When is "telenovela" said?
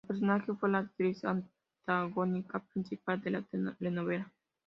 3.43-4.31